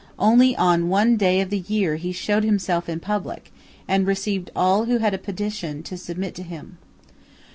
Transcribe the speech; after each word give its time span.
Only 0.17 0.55
on 0.55 0.89
one 0.89 1.15
day 1.15 1.41
of 1.41 1.51
the 1.51 1.59
year 1.59 1.97
he 1.97 2.11
showed 2.11 2.43
himself 2.43 2.89
in 2.89 2.99
public, 2.99 3.53
and 3.87 4.07
received 4.07 4.49
all 4.55 4.85
who 4.85 4.97
had 4.97 5.13
a 5.13 5.19
petition 5.19 5.83
to 5.83 5.95
submit 5.95 6.33
to 6.33 6.41
him. 6.41 6.79